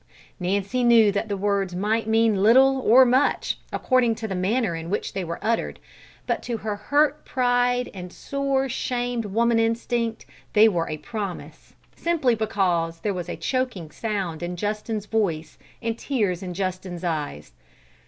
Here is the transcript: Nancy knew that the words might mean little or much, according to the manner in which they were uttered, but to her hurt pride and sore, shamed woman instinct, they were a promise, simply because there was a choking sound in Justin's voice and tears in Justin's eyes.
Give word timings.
Nancy 0.39 0.83
knew 0.83 1.11
that 1.11 1.29
the 1.29 1.37
words 1.37 1.75
might 1.75 2.07
mean 2.07 2.41
little 2.41 2.79
or 2.83 3.05
much, 3.05 3.59
according 3.71 4.15
to 4.15 4.27
the 4.27 4.33
manner 4.33 4.75
in 4.75 4.89
which 4.89 5.13
they 5.13 5.23
were 5.23 5.37
uttered, 5.43 5.79
but 6.25 6.41
to 6.41 6.57
her 6.57 6.75
hurt 6.75 7.23
pride 7.23 7.91
and 7.93 8.11
sore, 8.11 8.67
shamed 8.67 9.25
woman 9.25 9.59
instinct, 9.59 10.25
they 10.53 10.67
were 10.67 10.89
a 10.89 10.97
promise, 10.97 11.75
simply 11.95 12.33
because 12.33 13.01
there 13.01 13.13
was 13.13 13.29
a 13.29 13.37
choking 13.37 13.91
sound 13.91 14.41
in 14.41 14.55
Justin's 14.55 15.05
voice 15.05 15.59
and 15.83 15.99
tears 15.99 16.41
in 16.41 16.55
Justin's 16.55 17.03
eyes. 17.03 17.51